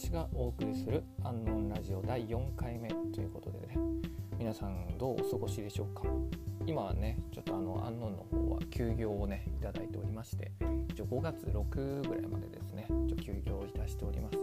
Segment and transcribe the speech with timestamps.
[0.00, 3.76] 友流しがお送りするアンノンラジオ第4回目ということでね
[4.38, 6.04] 皆さんどうお過ごしでしょうか？
[6.64, 10.52] 今はねちょっとあのアンノンの方は休業をねいただいておりまして
[10.88, 14.38] 一応5月6ぐらいまでですねちょ休業いたしております。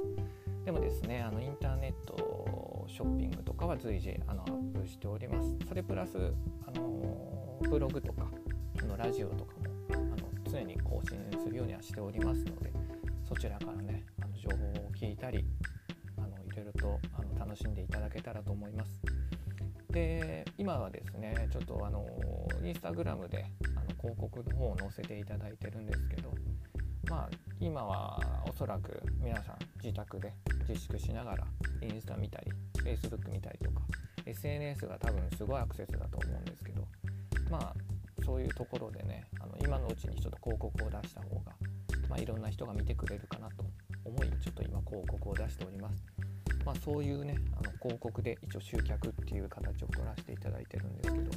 [0.64, 5.56] でもですねあのインターネットショッピングとかは随時あのアップしております。
[5.68, 6.18] それプラス
[6.68, 8.28] あのブログとか
[8.80, 12.72] あのラジオとかもあの常に更新するようにはしておりますので
[13.28, 14.04] そちらからね
[15.00, 15.46] 聞いたり
[16.18, 19.00] あのいろいろとあの楽しんでいただけたらと思います。
[19.92, 22.04] で今はですねちょっとあの
[22.64, 26.34] インスタグラムであの広告の方を載せていただいてるんですけど
[27.10, 30.34] まあ今はおそらく皆さん自宅で
[30.68, 31.44] 自粛しながら
[31.82, 32.52] インスタ見たり
[32.84, 33.82] Facebook 見たりとか
[34.26, 36.84] SNS が多分すごいアクセスだと思うんですけど
[37.52, 37.74] まあ
[38.26, 41.54] そういうところでねあの今のうちにちょっと広告を出した方が、
[42.10, 43.64] まあ、いろんな人が見てくれるかなと
[44.08, 46.04] 思いちょっと今広告を出しております。
[46.66, 51.32] まあ、そういうねあの広告で一応集客っていう形を取らせていただいてるんですけど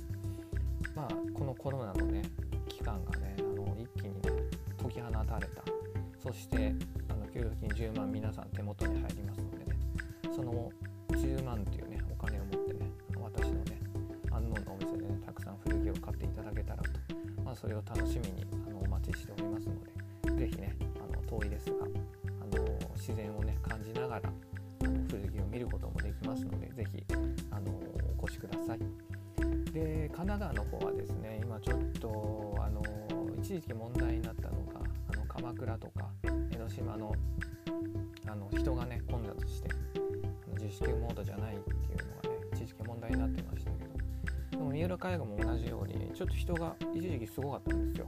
[0.96, 2.22] まあこのコロナのね
[2.68, 4.42] 期間がねあの一気にね
[4.82, 5.62] 解き放たれた
[6.18, 6.74] そして
[7.08, 9.64] あの給付金10万皆さん手元に入りますのでね
[10.34, 10.68] その
[11.10, 13.78] 10万っていうねお金を持ってね私のね
[14.32, 16.91] 安納のお店でねたくさん古着を買っていただけたらと、
[17.44, 19.74] まあ、それを楽しみにあのお待ちしておりますの
[20.34, 21.86] で是非ねあの遠いですが
[23.00, 24.30] 自然をね感じながら
[24.82, 27.04] あの古着を見ることもできますので是非
[27.50, 27.72] あの
[28.18, 28.78] お越しください。
[29.72, 32.82] で神奈川の方はですね今ちょっとあの
[33.38, 34.80] 一時期問題になったのが
[35.12, 36.10] あの鎌倉とか
[36.52, 37.14] 江ノ島の
[38.26, 43.91] あの人がね混雑してあの自粛モードじゃないっていうのがね一時期問題になってましたけど
[44.50, 48.06] でも三浦海岸も同じようにちょっと人が一時期すごかったんですよ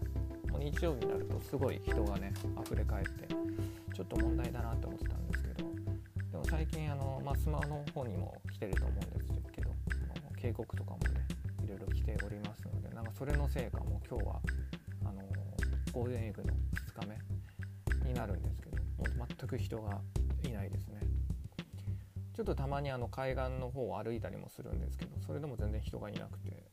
[0.50, 3.34] もう日曜日になるとすごい人がね溢れ返って
[3.94, 5.70] ちょっと問題だなって思ってたんですけど
[6.30, 9.70] でも最近あの、まあ、スマホの方にも来てると思うんですけど
[10.40, 11.26] 警告とかもね
[11.64, 14.40] いろいろ来ておりますのでなんかそれのせいかも今日は
[15.04, 15.22] あの
[15.92, 16.54] ゴールデンウィークの
[16.96, 17.06] 2日
[18.02, 20.00] 目になるんですけどもう全く人が
[20.48, 21.00] いないですね。
[22.34, 26.64] ちょっとたまにあの海岸の方を歩いたりもするんですけどそれでも全然人がいなくて、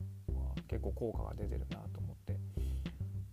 [0.70, 2.40] 結構効果が出てるなと思って。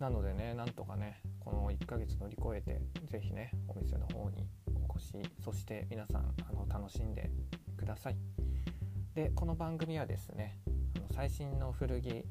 [0.00, 4.48] なのでねなんとかねこの1ヶ月乗り越えて是非ねお店の方に
[4.88, 5.12] お越し
[5.44, 7.30] そして皆さんあの楽しんで
[7.76, 8.16] ください。
[9.14, 10.58] でこの番組はですね
[10.96, 12.24] あの最新の古着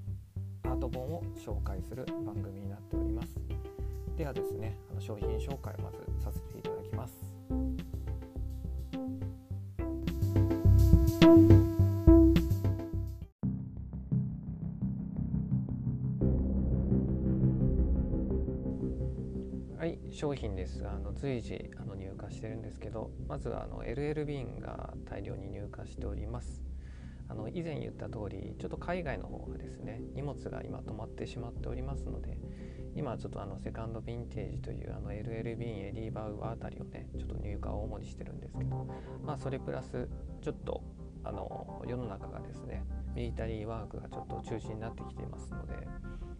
[0.63, 3.39] アート本を紹介する番組になっております。
[4.17, 7.23] ではですねあの商品紹介をまずさせていただきます。
[20.15, 20.81] 商品です。
[20.81, 26.63] があの随時あの入荷してるんですけどまずはあの LL 便が大量に入荷しております。
[27.27, 32.37] あの以前言った通りちょっと海外の方がですね荷物が今止まってしまっておりますので
[32.95, 38.87] 今ちょっとあのセカンドヴィンテージというあの LL ビンエリーバウアーあたりをねちょっと入荷を主にしてるんですけど
[39.23, 40.07] まあそれプラス
[40.41, 40.83] ちょっと
[41.23, 42.83] あの世の中がですね
[43.15, 45.73] ミリタリーワークがちょっと中心になってきていますので、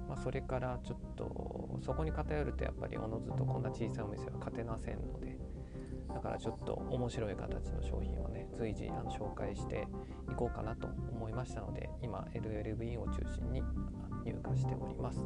[0.08, 5.38] まあ、それからちょっとそこに偏るとやっぱりおのずとこんな小さいお店は勝てませんので
[6.14, 9.88] だからちょっと面白い形の商品をね随時あの紹介して
[10.32, 13.62] いこうかなと思いましたので今 LLB を中心に
[14.24, 15.22] 入荷しております。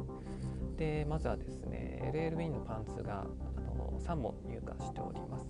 [0.76, 5.46] でまずはですね LLB のパンツがあの3本入荷しております。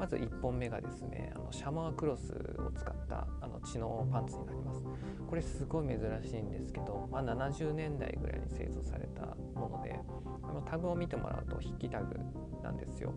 [0.00, 4.82] まず1本目がですねあのシャマークロスを使ったあの血のパンツになります。
[5.28, 10.00] これすごい珍しいんですけど、まあ、70年代ぐらいに製造されたもので
[10.42, 12.16] あのタグを見てもらうと筆記タグ
[12.64, 13.12] なんですよ、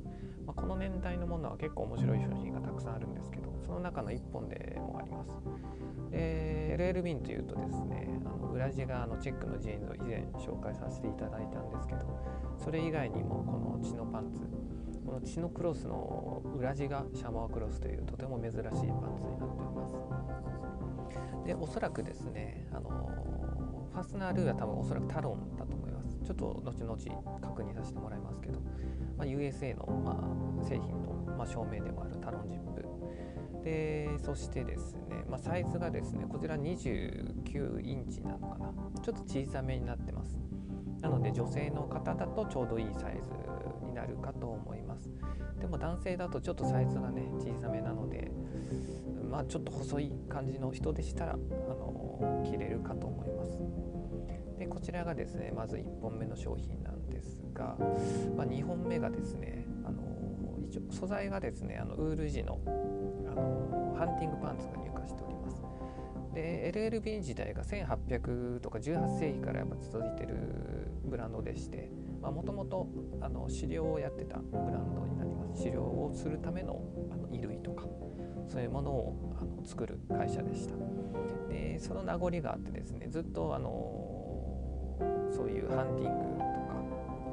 [0.45, 5.31] まあ、この年代のものは結構面白い商品がたくさんあるんですけどその中の1本でもあります。
[6.12, 12.01] で LL ビンというとですねあの裏地があのチェックのジーンズを以前紹介させていただいたんですけど
[12.63, 14.41] それ以外にもこの血のパンツ
[15.13, 18.74] の血のクロスの裏地がシャマークロスというとても珍しいパン
[19.21, 19.95] ツになっております。
[21.45, 22.89] でおそらくですねあの
[23.92, 26.18] ファスナールーは多分おそらくタロンだと思います。
[26.24, 28.60] ちょっと後々確認させてもらいますけど、
[29.18, 32.83] まあ、USA の、まあ、製品の、まあ、証明でもあるタロンジップ。
[33.63, 38.74] でそしてですね、まあ、サイズがですねこちら29インチなのかな。
[39.01, 40.38] ちょっと小さめになってます。
[41.03, 45.11] なので女性の方だとちょうどいいサイズになるかと思います
[45.59, 48.31] でも男性だとちょっとサイズがね小さめなので
[49.33, 54.59] まあ、ちょっと細い感じの人でしたらあの着れるかと思います。
[54.59, 57.75] でこちらがですねまず1本目の商品なんですが、
[58.38, 60.03] まあ、2本目がですねあの
[60.69, 62.69] 一応素材がですねあのウール地のあ
[63.33, 65.22] のハンティングパンツが入荷して。
[66.33, 70.35] で LLB 自体が1800とか18世紀からやっぱ続いてる
[71.06, 71.89] ブランドでして
[72.21, 72.88] もともと
[73.47, 75.63] 狩猟をやってたブランドになります。
[75.63, 76.81] 狩猟をするための
[77.12, 77.85] あの衣類とか
[78.47, 80.75] そういうものをあの作る会社でした。
[81.50, 83.69] でその名残があってですねずっとあの
[85.31, 86.45] そういうハンティングとか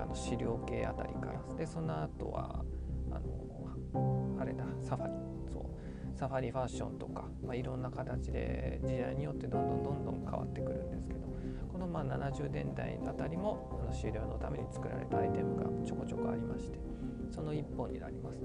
[0.03, 1.41] あの狩猟系あたりから。
[1.56, 2.64] でその後は
[3.11, 5.19] あのあれだサファリ。
[6.20, 11.20] サファリファッションとか、まあ、いろんな形で時代によってどんどんどんどん変わってくるんですけど
[11.72, 16.78] このまあ70年代あたりもあの狩猟のために作られたアイテムがちょこちょこありまして
[17.31, 18.40] その1本になります。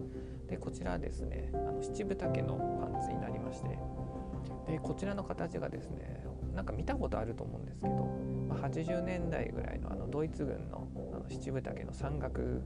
[0.48, 2.56] でこちらですねあの七分丈の
[2.94, 3.68] パンツになりまして
[4.72, 6.24] でこちらの形がですね
[6.54, 7.94] なんか見たことあると思うんですけど、
[8.48, 12.62] まあ、80年代ぐらいのあのドイツ軍のあの七分丈の山岳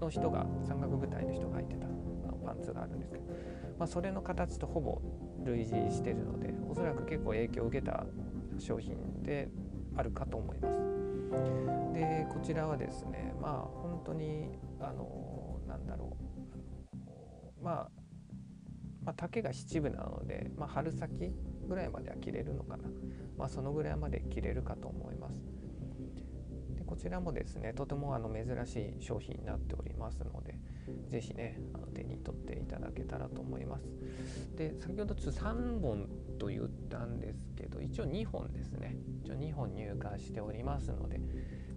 [0.00, 1.88] の人が山岳部隊の人が履いてたあ
[2.32, 3.24] のパンツがあるんですけど、
[3.80, 5.00] まあ、それの形とほぼ
[5.42, 8.04] 類似してるのでおそらく結構影響を受けた
[8.58, 9.48] 商品で
[9.96, 10.78] あるかと思います。
[11.94, 16.14] でこちらはですねまあ本当にあのなんだろ
[17.60, 17.90] う、まあ、
[19.02, 21.32] まあ丈が七分なので、まあ、春先
[21.66, 22.84] ぐらいまでは着れるのかな、
[23.38, 25.40] まあ、そのぐらいまで着れるかと思います。
[26.76, 30.58] でこちらもですねとてもあの珍しい商品になっておりますので
[31.08, 33.88] 是非ねあの手に取っていただけたらと思います。
[34.56, 41.20] で先ほどちょっと3本と言ったんですけど一応2本ですね一応2本入荷しておりますので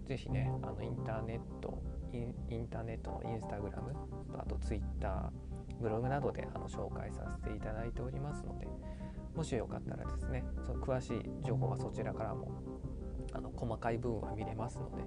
[0.06, 3.92] 是非ねあのインターネットインターネットのインスタグラム
[4.38, 5.30] あとツイッター
[5.80, 8.66] ブログなどであの紹介させていただいておりますので
[9.34, 12.48] もしよかったらですねその詳しい情報はそちらからも
[13.32, 15.02] あの細かい部分は見れますので、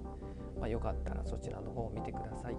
[0.58, 2.56] まあ、よかったらそちらの方を見てください。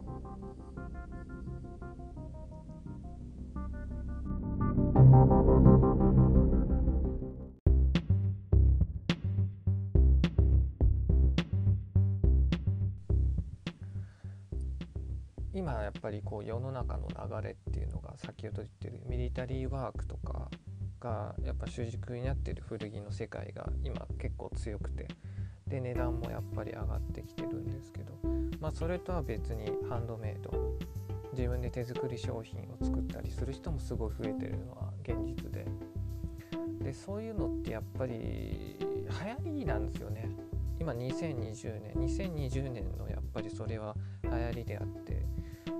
[15.89, 20.47] やっぱりこう世の中の流れっていうのが先ほど言ってるミリタリーワークとか
[21.00, 25.07] がやっぱ主軸になってる古着の世界が今結構強くて
[25.68, 28.13] で値段もやっぱり上がってきてるんですけど
[28.59, 30.51] まあそれとは別にハンドメイド
[31.33, 35.65] 自分で手作り商品を作ったりする人もすごい増えてるのは現実で
[36.83, 39.07] でそういうのってやっぱり流
[39.44, 40.30] 行りなんですよね。
[40.80, 45.19] 今2020年2020年のやっぱりそれは流行りであって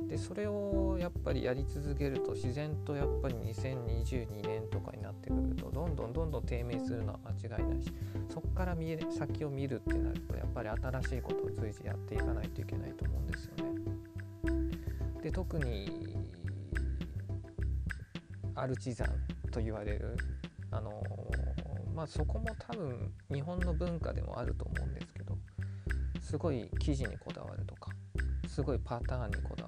[0.08, 7.92] でそれをやっぱりやり続けると自然とやっぱり2022年とかになってくるとどんどんどんどん低迷するのは間違いないし
[8.28, 13.70] そこから見え先を見るってなるとやっぱり新しいことを随時やっていかないといけないと思うんですよね。
[15.22, 16.18] で特に
[18.56, 20.18] アルチザンと言われる
[20.72, 21.02] あの
[21.94, 25.38] まあそこも多分日本の文化でもあると思うんですけど
[26.22, 27.92] すごい生地にこだわるとか
[28.48, 29.59] すごいパターンにこだわる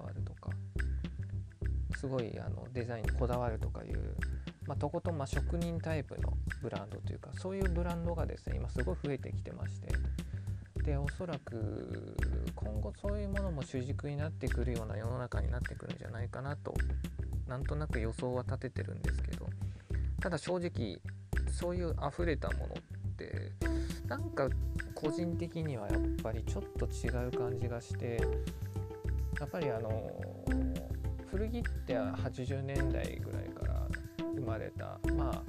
[2.02, 4.16] すごいあのデザインにこだわるとかいう、
[4.66, 9.88] まあ、とことんま職人タイプのブランドというかそういうブランドがですね今すごい増えてきてまして。
[10.84, 12.18] でおそらく
[12.56, 16.74] 今後そういうものも主軸になってくるような世の中になってくるんじゃないかなと
[17.48, 19.48] なんとなく予想は立ててるんですけど。
[20.22, 21.02] ただ正直
[21.52, 23.52] そういう溢れたものって
[24.08, 24.48] なんか
[24.94, 28.22] 個人的にはやっぱりちょっと違う感じがして
[29.40, 29.90] やっぱりあの
[31.32, 33.88] 古着って80年代ぐらいから
[34.36, 35.44] 生まれたまあ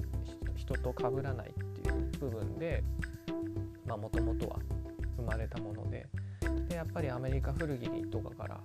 [0.55, 2.83] 人と被らないっていう部分で
[3.85, 4.57] もともとは
[5.17, 6.07] 生まれたもので
[6.69, 8.59] でやっぱりアメリカ古着とかから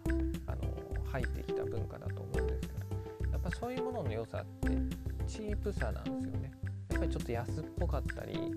[0.47, 0.63] あの
[1.11, 4.77] 入ってきた文化だと思うんですけどやっぱそういうものの良さって
[5.27, 6.53] チープさなんですよね。
[6.91, 8.55] やっぱりちょっと安っぽかったり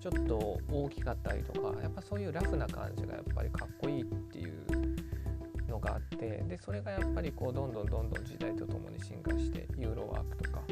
[0.00, 4.79] ちょっと大きかったりとかやっぱそういうラフな感じがやっぱりかっこいいっていう
[5.70, 10.62] のがあってでそれがやっぱりこうどんどんどんどん時代とともに進化してユーロワークとか、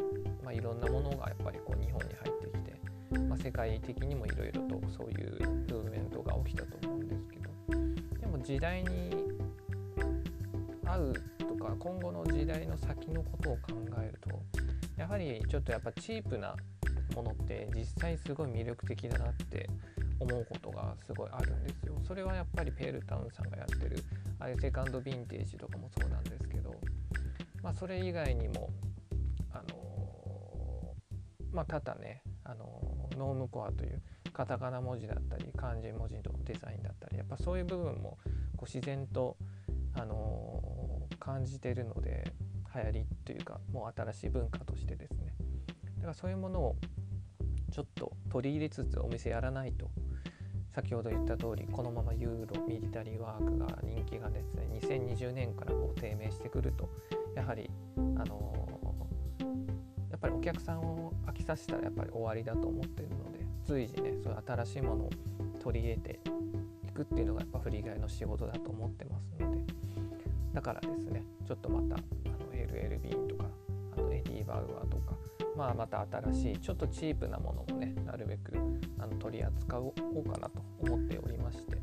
[0.45, 7.51] まあ、いろんなものがやっぱりこう日本に入ってきて、まあ、世界的にもいろいろとそういうムーブメントが起きたと思うんですけど
[8.21, 9.11] でも時代に
[10.85, 13.61] 合うとか今後の時代の先のことを考
[14.03, 14.41] えると
[14.97, 16.57] やはりちょっとやっぱチープな
[17.15, 19.69] ものって実際すごい魅力的だなって
[20.21, 21.95] 思うことがすごいあるんですよ。
[22.07, 24.03] それはやっぱりペールタウンさんがやってる
[24.39, 26.75] ああいうセカンドヴィンテージとかもそうなんですけど、
[27.63, 28.71] まあ、それ以外にも、
[29.53, 30.95] あの
[31.53, 38.19] まあ、ただねあのノームコアというカタカナ文字だったり漢字文字のデザインだったりやっぱそういう部分も
[38.57, 39.37] こう自然と、
[39.95, 42.33] あの感じてるので
[42.75, 45.35] 流行りというかもう新しい文化としてですね
[45.97, 46.77] だからそういうものを
[47.73, 49.91] ちょっと取り入れつつお店やらないと
[50.79, 56.89] 先ほど言った通りこのままユーロミリタリーワークが人気がですね2020年からこう低迷してくると
[57.35, 58.79] やはりあの
[60.09, 65.11] やっぱりお客さんを飽きさせたらやっぱり終わりだと思ってるので随時ねそういう新しいものを
[65.61, 66.21] 取り入れて
[66.87, 69.73] いくっていうのがやっぱ古着屋の仕事だと思ってますので
[70.55, 73.47] だからですねちょっとまたあの LL ビーンとか
[73.97, 75.17] あの Eddie Bauer とか
[75.57, 78.53] まあ、また新しいちょっとチープなものもねなるべく
[79.49, 81.77] 扱おうかなと思っておりまして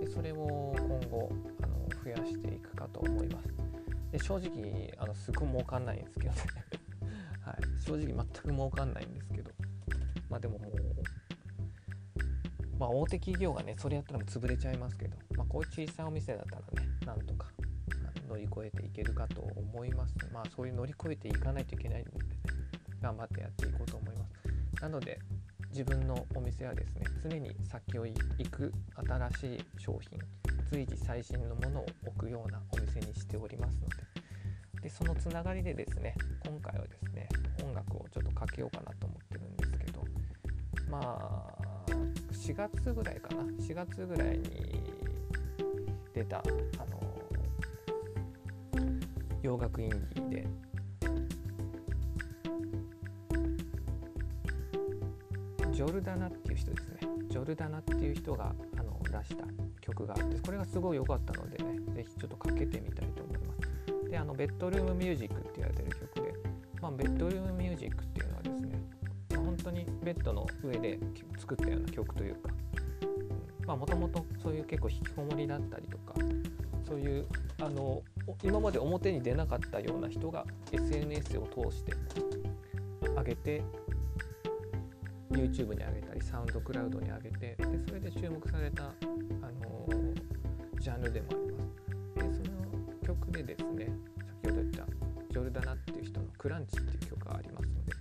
[0.00, 1.30] でそれを今後
[1.62, 3.48] あの増やしていくかと思います。
[4.12, 6.40] で正直あのすごい儲かんないんですけどね。
[7.42, 9.50] はい、正直全く儲かんないんですけど。
[10.28, 10.70] まあでももう
[12.78, 17.48] まあ大手企業がねそれやったらも潰れちゃいますけど、まあ、こういう小さいお店だったらねなんとか
[18.28, 22.24] 乗り越えていけるかと思います、まあそういう乗り越えていかないといけないのでね
[23.02, 24.82] 頑張ってやっていこうと思います。
[24.82, 25.18] なので
[25.70, 26.89] 自分のお店はですね
[27.22, 28.14] 常に先を行
[28.50, 30.18] く新しい商品
[30.70, 34.10] 随時最新のものを置くようなお店にしておりますので
[34.82, 36.14] でそのつながりでですね
[36.46, 37.28] 今回はですね
[37.62, 40.04] 音楽をちょっとかけようかなと思ってるんですけど
[40.88, 41.70] まあ
[42.32, 44.82] 4月ぐらいかな4月ぐらいに
[46.14, 46.42] 出たあ
[46.90, 47.00] の
[49.42, 50.46] 洋楽インディーで
[55.80, 56.98] ジョルダナっていう人ですね。
[57.30, 59.46] ジョルダナっていう人があの出した
[59.80, 63.54] 曲があってこれがすごい良かったのでね是非ちょっとかけてみたいと思いま
[64.04, 64.10] す。
[64.10, 66.34] であのベッドルームミュージックって言われてる曲で、
[66.82, 68.78] まあ、ベッドルームミュージックっていうのはですね、
[69.30, 70.98] まあ、本当にベッドの上で
[71.38, 72.36] 作ったような曲という
[73.66, 76.12] かもともとそういう結構引きこもりだったりとか
[76.86, 77.26] そういう
[77.58, 78.02] あの
[78.44, 81.94] 今まで表に出なかったような人が SNS を通して
[83.16, 83.62] 上げて
[85.30, 87.56] YouTube に上げたりサウンドクラウドに上げてで
[87.86, 88.88] それで注目された、あ
[89.62, 91.80] のー、ジャンルでもあります。
[92.14, 93.88] でその曲でですね
[94.42, 94.86] 先ほど言った
[95.30, 97.92] ジョルダナっていう人の「クランチ」っていう曲がありますので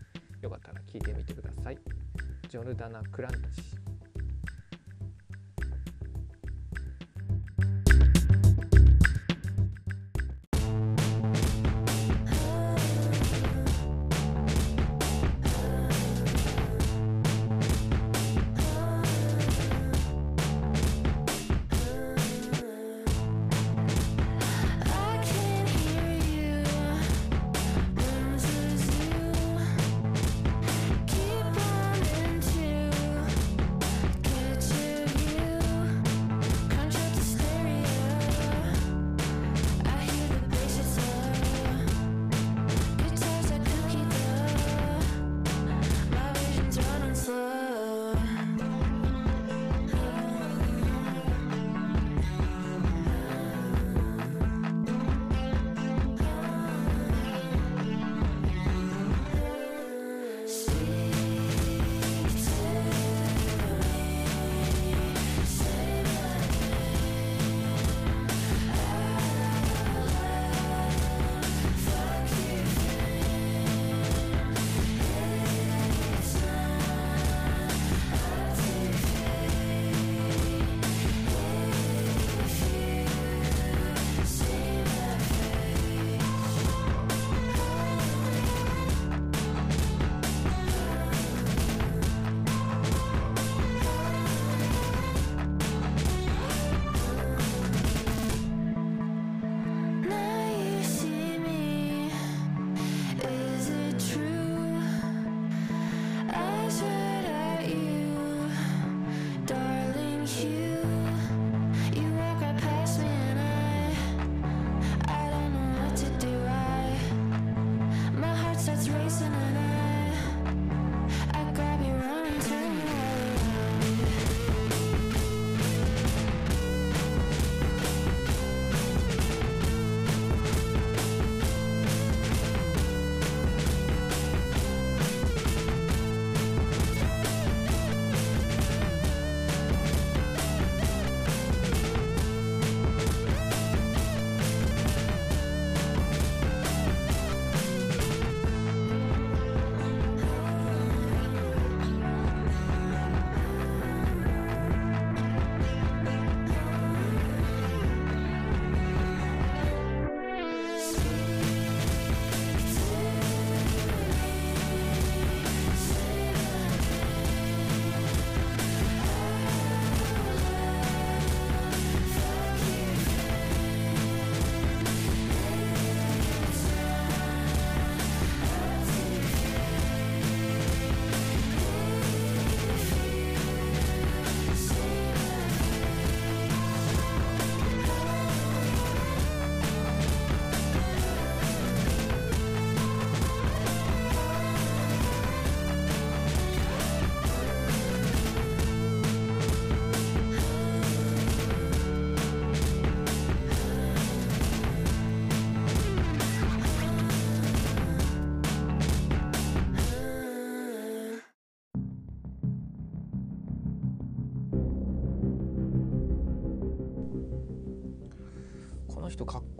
[0.42, 1.78] よかったら聴いてみてください。
[2.48, 3.69] ジョルダナ・クランチ。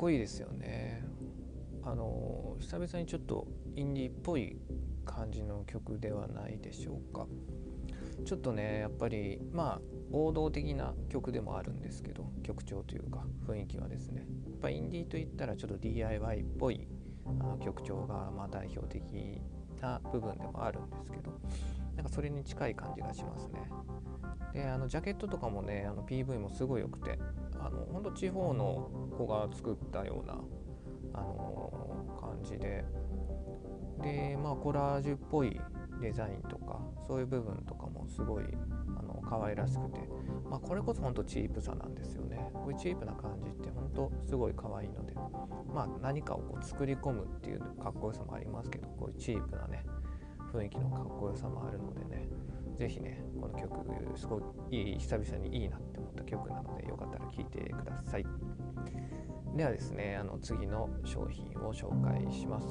[0.10, 1.04] いいですよね。
[1.84, 4.58] あの久々にちょっとインディーっぽい
[5.06, 7.28] 感じの曲ではないでしょうか。
[8.26, 14.26] ちょっとねやっぱりまあ王道的な曲でもあるんですけど曲調というか雰囲気はですね。
[14.50, 16.88] やっぱインディーといったらちょっと DIY っぽい
[17.26, 19.42] あ曲調がまあ代表的
[19.82, 21.32] な部分でもあるんですけど
[21.96, 23.70] なんかそれに近い感じがしますね。
[24.54, 27.20] であのジャケットとかもねあの PV もすごい良くて
[27.60, 30.34] あの本当地方の子が作ったような
[31.14, 32.86] あの感じで。
[34.02, 35.60] でまあコラージュっぽい
[36.02, 38.44] デザインとかそういう部分とかもすごい
[38.98, 40.00] あの可愛らしくて、
[40.50, 42.50] まあ、これこそ本当チープさなんですよね。
[42.54, 45.14] こういうチープな感じって本当すごい可愛いので、
[45.74, 49.84] まあ、何かをこう作り込むっていうかっこよさもありますけどこういうチープなね
[50.54, 52.30] 雰囲気のかっこよさもあるのでね。
[52.78, 53.22] 是非ね
[53.62, 54.40] 曲すご
[54.72, 58.26] い久々にいいなって思った曲なのでよかったら聴いてください。
[59.56, 62.68] ではですねあの次の商品を紹介します。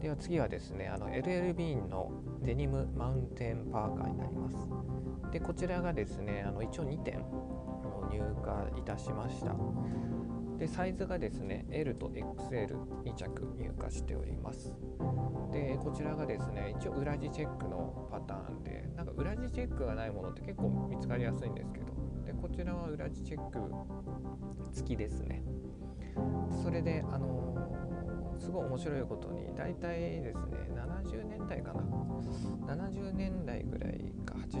[0.00, 2.10] では次はですねあの LL ビーンの
[2.42, 4.56] デニムマウンテンパーカーになります。
[5.32, 7.24] でこちらがですねあの一応2点
[8.10, 8.20] 入
[8.72, 9.54] 荷いたしました。
[10.58, 14.72] でサイズがですね L と XL2 着入荷しております。
[15.50, 17.83] でこちらがですね一応裏地チェックの
[19.16, 21.86] 裏地チェックがないものって結構見つかりやすいんですけど。
[22.24, 23.58] でこちらは裏地チェック
[24.72, 25.42] 付きですね。
[26.62, 31.82] それであのー、すごい面白いことに大体ですね70年代かな。
[32.74, 34.03] 70年代ぐらい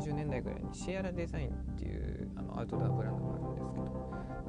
[0.00, 3.94] 80年代ぐらいにシエラデザインっていうあのアウトドアブランドがあるんですけど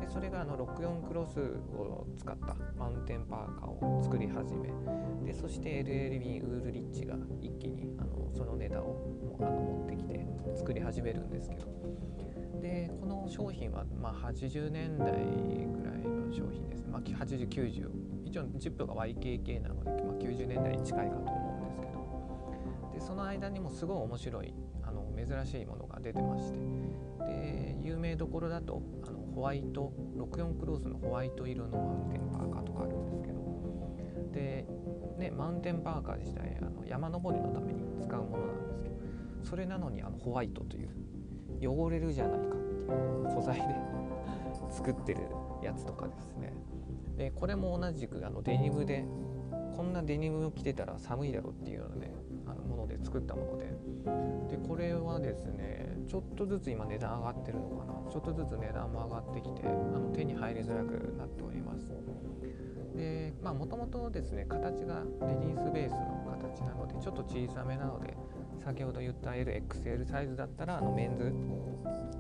[0.02, 4.70] でそれがあの64クロスを使ったマウンテンパーカーを作り始め
[5.26, 11.66] でそして LLB ウールリッチが一気にあのそのネタをあの持ってきて作り始めるんですけど
[12.62, 17.90] でこの商品はまあ80年代ぐらいの商品ですね、まあ、8090
[18.26, 21.96] 一応ジップが YKK なので、まあ、90年代に近いかと思うんですけど
[22.94, 24.54] でその間にもすごい面白い
[25.28, 26.58] 珍しいものが出てまして。
[27.26, 33.36] で有名どころだとあのホワイト64クロースのホワイト色のマウンテンパーカーとかあるんですけど。
[34.34, 34.66] で、
[35.18, 38.96] ね、マウンテンパーカー自体あの山登りのために使うものなんですけど。
[39.44, 40.90] それなのにあのホワイトという
[41.62, 43.64] 汚れるじゃないかっていう素材で
[44.70, 45.22] 作ってる
[45.62, 46.54] やつとかですね。
[47.18, 49.06] でこれも同じくあのデニムで
[49.76, 52.12] こんなデニムを着てたら寒いだろうっていうようなね
[52.46, 53.74] あのもので作ったもので。
[54.50, 57.96] でこれはですねちょっとずつ今値段上がってるのかな。
[58.12, 61.92] ちょっとずつ値段も上がってきてあの手に入りづらくなっております。
[62.96, 68.16] でまあもともとですね形がレディースベースの形なのでちょっと小さめなので
[68.64, 71.34] 先ほど言った LXL サイズだったらあのメンズ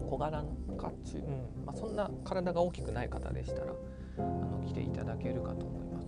[0.10, 1.66] 小柄の甲冑、うん。
[1.66, 3.74] まあ、そんな体が大きくない方でしたら
[4.18, 6.08] あの着ていただけるかと思います。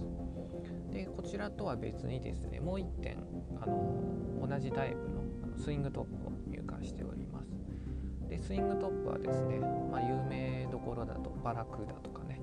[0.92, 3.18] でこちらとは別にですねもう1点
[3.62, 5.17] あの同じタイプの
[5.58, 7.48] スイングトップを入荷しております。
[8.30, 12.42] でスイングトップはですね、まあ、有名どころだとバラクーダとかね。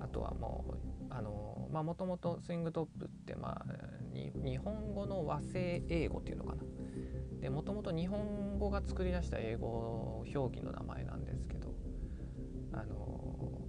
[0.00, 0.74] あとはもう
[1.10, 3.64] あのまあもともとスイングトップってまあ
[4.14, 6.62] 日本語の和製英語っていうのかな。
[7.40, 11.68] でもともと日本語が作り出した英語表記の名前なんですけど
[12.72, 13.60] あの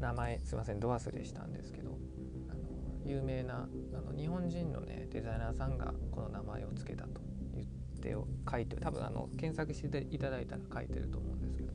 [0.00, 1.96] 名前すいませんド忘れしたんですけど
[3.04, 7.27] 有名なあの日本人のねデザイナーさんがこの名前を付けたと。
[7.98, 8.16] って
[8.50, 11.68] 書いて多分あの検索していただいたら書いてると思うんですけど。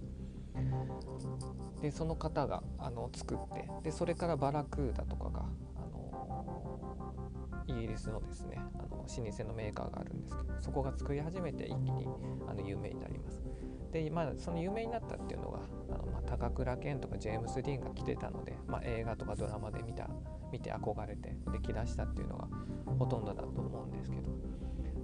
[1.81, 5.45] でその方があの作ってでそれからバラクーダとかが
[7.67, 12.07] イギリスのですねあの老舗のメーカーがあるんですけどそこが作り始めて一気に
[12.47, 13.41] あの有名になります。
[13.91, 15.59] でまあその有名になったっていうのが
[15.89, 20.09] あの、まあ、高倉健とかジェームス・ディーンが着てたので、まあ、映画とかドラマで見た
[20.51, 22.47] 見て憧れてで着出したっていうのが
[22.97, 24.52] ほとんどだと思うんですけど。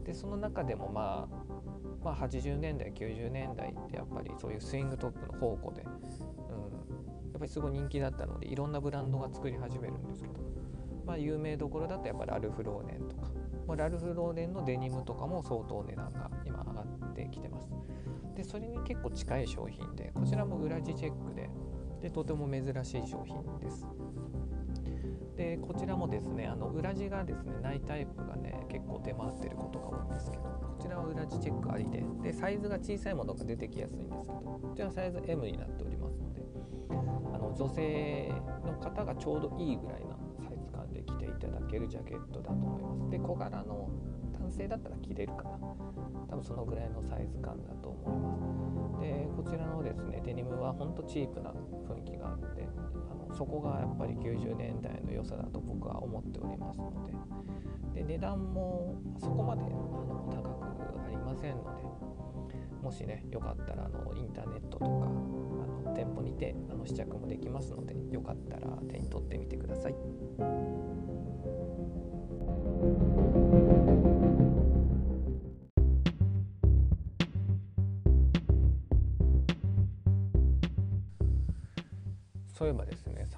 [0.03, 1.59] でその中でもまあ
[2.03, 5.95] まあ、80年代90年代ってやっぱりそういうスイングトップの宝庫で、うん、や
[7.35, 10.39] っぱりすごい人気だったのでいろんなブランドが作り始めるんですけど
[11.09, 13.31] まあ、有名どころだとやっぱラルフ・ローレンとか、
[13.67, 17.67] まあ、ラルフ・ローレンのデニムとかも相当値段が今上がってきてます。
[18.35, 21.49] で、それに結構近い商品で、こちらも裏地チェックで、
[22.03, 23.87] でとても珍しい商品です。
[25.39, 36.41] でこちらもですねあの裏地がですねないタイプがね結構出回ってることが多いんですけどこちらは裏地チェックありででサイズが小さいものが出てきやすいんですけどこちらはサイズ M になっておりますので
[37.33, 38.33] あの女性
[38.65, 40.19] の方がちょうどいいぐらいな
[41.39, 43.09] ただけるジャケットだと思います。
[43.09, 43.89] で小柄の
[44.33, 45.57] 男性だったら着れるかな。
[46.29, 49.01] 多分そのぐらいのサイズ感だと思います。
[49.01, 51.51] でこちらのですねデニムはほんとチープな
[51.87, 52.67] 雰囲気があって
[53.33, 56.91] そこがやっぱり90年代の良さだと僕は思っておりますの
[57.93, 60.41] でで値段もそこまであの高
[60.95, 61.89] くありませんので
[62.81, 69.95] もしねよかったらあのインターネットとかあの店舗にてあの試着もできますのでよかったら手に取ってみてください。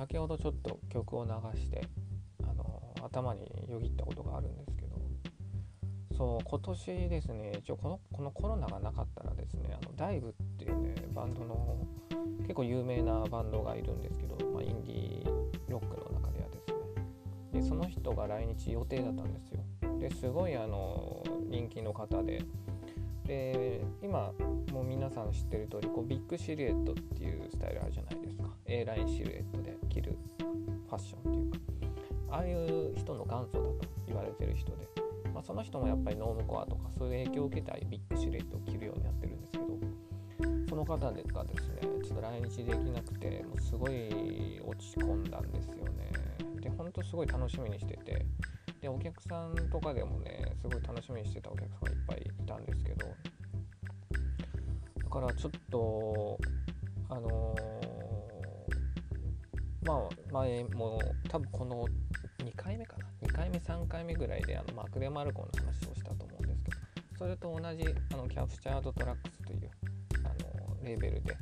[0.02, 1.88] 先ほどちょっと曲を流して
[2.42, 4.98] あの頭によぎったことがあるんですけど
[6.18, 11.86] そう今年ですね一応このこのコロナがなかったらですねあのダイブっていうねバンドの
[12.42, 15.26] 結構有名なバンドがいるんですけど、まあ、インディー
[15.70, 16.74] ロックの中ではです
[17.54, 17.62] ね。
[17.62, 19.60] でその人が来日予定だったんですよ。
[20.00, 22.42] ですごいあの人気の方で。
[23.28, 24.34] で今
[24.74, 28.50] もう皆さん知ってる通りこりビッグシルエットっていうスタイルあるじゃないですか。
[28.66, 29.81] A ラインシルエットで。
[29.92, 30.18] 着る
[30.90, 31.58] ファッションっていうか
[32.32, 33.78] ああいう人の元祖だと
[34.08, 34.88] 言われてる人で、
[35.34, 39.66] まあ、その人もやっぱりノームコアとかそういう影響を受けたビッグシルエットを着るようになってるんですけど
[40.70, 46.12] その方がですねちょっと来日できなくてもうすごい落ち込んだんですよね。
[46.62, 48.26] でほんとすごい楽しみにしてて
[48.80, 53.08] でお客さんとかでもねすごい楽しみにしてたお客さんがいっぱいいたんですけど
[55.04, 56.40] だからちょっと
[57.10, 57.91] あのー、
[59.86, 61.86] まあ前も多分この
[62.40, 63.06] 2回目かな。
[63.22, 66.78] 2回目3回目ぐらいであの Mac DeMarco の話をしたと思うんですけど
[67.18, 69.70] それと同じあの Captured Tracks という
[70.26, 71.38] あのレーベルで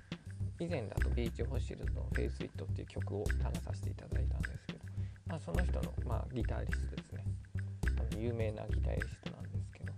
[0.59, 4.79] 以前だと Beach Fossils の「フェイス・イット」っていう曲を流させていただいたんですけど、
[5.27, 7.23] まあ、その人の、まあ、ギタリストですね。
[7.97, 9.93] あの有名なギタリストなんですけど。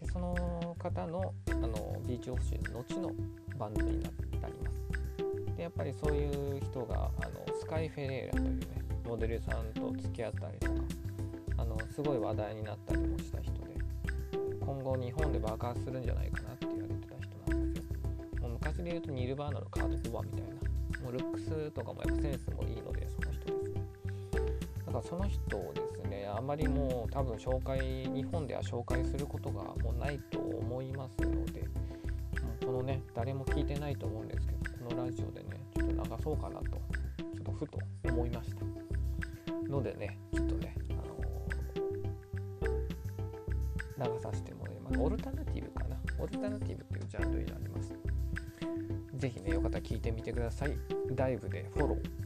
[0.00, 3.12] でその方のあのビーチオフシーズ後の
[3.58, 4.25] バンドになります
[5.56, 8.66] でやっぱりそういう人があのスカイ・フェレーラというね
[9.06, 10.72] モデルさんと付き合ったりとか
[11.58, 13.76] あのすごい話題になったりもした人で
[14.60, 17.98] 今後日本で爆発するんじゃないかなって言われてた人なんですよ。
[18.42, 23.82] もう昔で言うとニルバーナのカード・コバみたいなもうルックスとかもやっぱセンスもいいのでその人ですね。
[24.86, 27.80] だからその人をですねあまりもう多分紹介
[28.12, 31.64] 日本では紹介することがもうないと思いますので
[32.64, 35.45] このね誰も聞いてないと思うんですけどこのラジオでね
[36.08, 36.78] 流そうかなとちょ
[37.40, 38.64] っとふと思いました。
[39.68, 45.00] のでねちょっとね、あのー、流させてもらいます。
[45.00, 45.96] オルタナティブかな。
[46.18, 47.92] オルタナティブっていうジャンルになります。
[49.16, 50.78] 是非ねよかったら聞いてみてください。
[51.12, 52.25] ダイブでフォロー。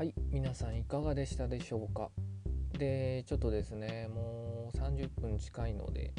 [0.00, 2.08] はい皆さんいかがでしたでしょうか？
[2.78, 6.14] でちょっとですねもう30分近いので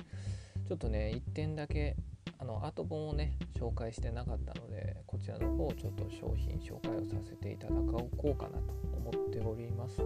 [0.68, 1.96] ちょっとね1点だけ
[2.38, 10.00] あのアート本をね紹介してなかったのでこちらの方をちょっと商品紹介をさせていただこうかなと思っております。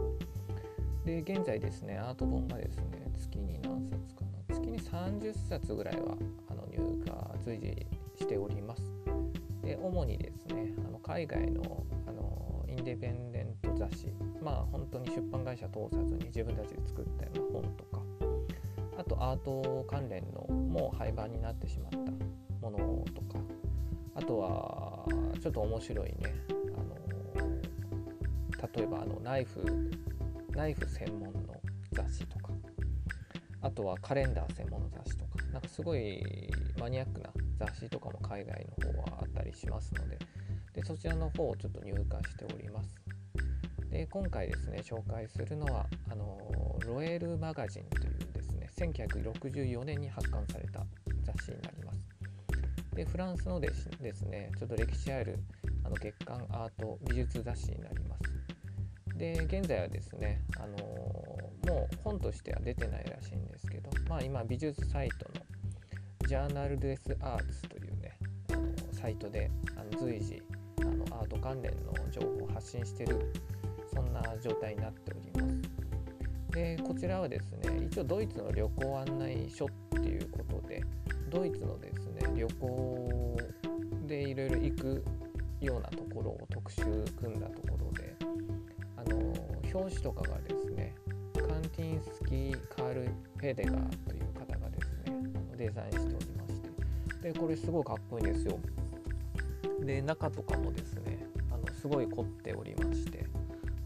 [1.03, 4.55] で現在ですねアート本がですね月に何冊かな？
[4.55, 6.15] 月に30冊ぐらいは
[6.49, 7.11] あの入荷
[7.43, 7.85] 随時
[8.17, 8.81] しております。
[9.61, 13.34] で主にですねあの海外のあのインデペンデ
[13.75, 14.07] 雑誌。
[14.41, 18.01] まあ本当に出版会社通さずに自分たちで作ったような本とか。
[18.97, 21.97] あとアート関連のもう廃盤になってしまった
[22.61, 22.77] もの
[23.13, 23.39] とか。
[24.15, 25.05] あとは
[25.41, 26.15] ちょっと面白いね。
[26.75, 26.95] あの
[28.75, 29.61] 例えばあのナイフ
[30.51, 31.61] ナイフ専門の
[31.91, 32.51] 雑誌とか。
[33.61, 35.31] あとはカレンダー専門の雑誌とか。
[35.51, 36.23] なんかすごい
[36.79, 40.17] マニアックな雑誌とかも海外の方はあったりしますので。
[40.75, 43.04] でそちらの方をちょっと入荷しております。
[43.95, 46.37] で今回ですね紹介するのはあの
[46.85, 50.85] ロエルマガジンというですね1964年に発刊された
[51.23, 52.09] 雑誌になります。
[52.93, 53.87] でフランスのです
[54.23, 55.39] ねちょっと歴史ある
[55.85, 59.17] あの月刊アート美術雑誌になります。
[59.17, 60.77] で現在はですね、あの
[61.73, 65.45] もう本としては出てないらしいんですけど、まあ、今美術サイトの
[66.27, 68.17] ジャーナルデスアーツというね
[68.51, 70.43] あのサイトであの随時
[70.81, 73.31] あのアート関連の情報を発信してる
[73.95, 75.85] そんな状態になっております。
[76.51, 80.81] でこちらはですね一応ドイツの旅行案内所っていうことで
[81.29, 83.37] ドイツのですね旅行
[84.07, 85.05] でいろいろ行く
[85.59, 86.83] ようなところを特集
[87.19, 88.15] 組んだところで
[88.95, 89.17] あの
[89.73, 90.93] 表紙とかがですね
[91.33, 95.17] カンティンスキー・カール・フェデガーという方がですね
[95.57, 96.61] デザインしておりまし
[97.21, 98.59] てでこれすごいかっこいいんですよ。
[99.81, 103.25] で中とかもですねあのすごい凝っておりまして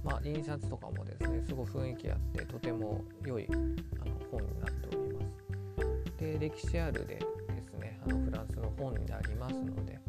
[0.03, 6.17] まあ印刷とかもですねすごい雰囲気あってとても良いあの本になっております。
[6.17, 7.21] で歴史あるでで
[7.65, 9.99] すねあのフランスの本になりますので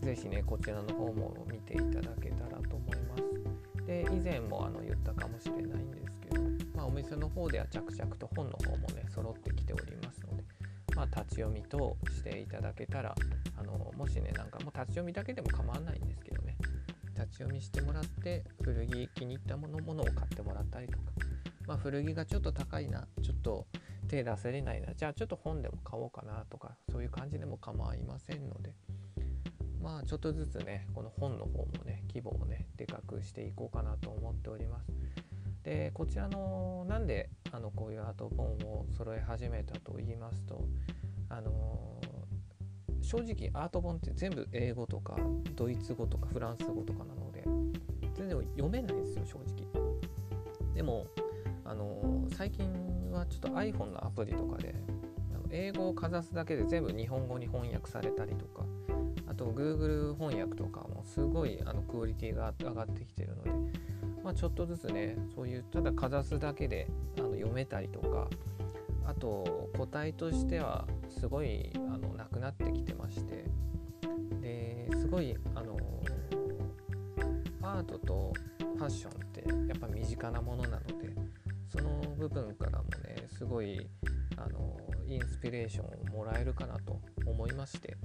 [0.00, 3.86] 是非ねこちらの方も見ていただけたらと思います。
[3.86, 6.42] で以前もあの言ったかもしれないんですけど、
[6.74, 10.44] まあ、お店の方では着々と本の方もね揃ってきておりますので
[11.00, 13.14] まあ、立ち読みとしていただけたら
[13.56, 16.29] あのもしねなんかもう立ち読みだけでも構わないんですけど
[17.20, 21.04] 立ち読みしてもらって古着気に入ったものものを買ってもらったりとか、
[21.66, 23.66] まあ、古着がちょっと高いなちょっと
[24.08, 28.74] 手出せれないなじゃあちょっと本でも買おうかなとかそういう感じでも構いませんので。
[29.82, 34.92] まあちょっとずつねこの本の方もね規模をねでかくしていこうかなと思っております。
[35.62, 40.64] でこちらのなんであのこういうアート本を揃え始めたと言いますと
[41.30, 41.99] あの
[43.10, 45.16] 正直アート本って全部英語とか
[45.56, 47.42] ドイツ語とかフランス語とかなので
[48.14, 49.90] 全然読めないんですよ正直。
[50.72, 51.08] でも
[51.64, 52.70] あの最近
[53.10, 54.76] はちょっと iPhone のアプリとかで
[55.50, 58.64] 英語をかざすだけで全部日本語に翻訳されたりとか
[59.26, 63.50] あと Google 翻訳とかもすごいあのクオリティが上がってきてるので
[64.22, 66.86] まあ、ちょっとずつねそういうただかざすだけで
[67.18, 68.28] あの読めたりとか
[69.06, 71.72] あと個体としてはすごい
[72.90, 73.44] ってまして
[74.40, 75.76] ですごいあの
[77.62, 78.32] アートと
[78.76, 81.14] ファッションってやっぱ身近なものなので
[81.68, 83.86] その部分からもねすごい
[84.36, 84.76] あの
[85.06, 87.96] インスピレーションをもらえるかなと思いまして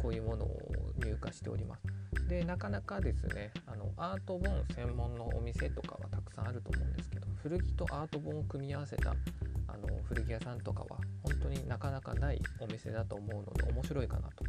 [0.00, 0.58] こういうものを
[0.98, 1.82] 入荷しております。
[2.28, 10.98] でなかなかですねあのアート本専門のお店とかはたくさんあると思うんですけど古着とアート本を組み合わせたあの古着屋さんとかは
[11.44, 14.44] 当になかなかないお店だと思うので面白いかなと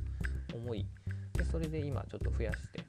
[0.55, 0.87] 思い
[1.33, 2.85] でそれで今ちょっと増やして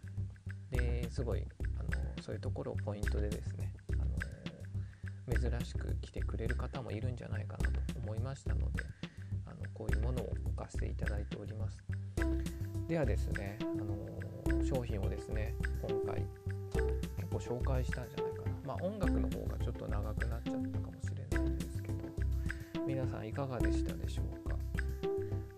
[0.71, 1.43] ですごい
[1.79, 8.85] あのそういうところをポイントでですねあの珍しく来てくれる方もいるんじゃないかなと思いましたので
[9.45, 11.79] あのこういうものを置かせていただいております。
[12.87, 13.65] ではですねあ
[14.55, 16.25] の商品をですね今回
[17.17, 18.53] 結構紹介したんじゃないかな。
[18.65, 20.86] まあ音楽の方がちょっと長くなっちゃった
[22.87, 24.57] 皆さんいかがでしたでしょうか？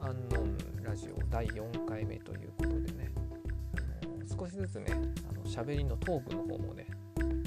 [0.01, 3.13] アンノンラジオ第4回目ということでね。
[4.39, 4.87] 少しずつね
[5.29, 6.87] あの喋りのトークの方もね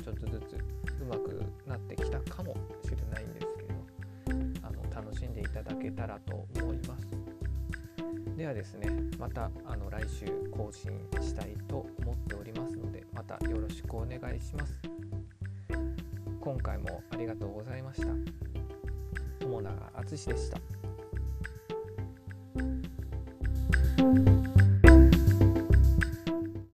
[0.03, 0.53] ちょっとずつ
[1.01, 7.07] うまくなってきたかもしれないんですけどあの楽しんでいただけたらと思います。
[8.37, 10.91] ではですねまたあの来週更新
[11.21, 14.79] したいと思っておりますのでまたよろしくお願いします。
[16.39, 18.50] 今回もありがとうございました。
[19.61, 20.80] ーナー淳でした。